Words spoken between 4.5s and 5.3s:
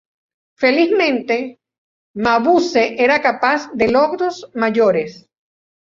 mayores.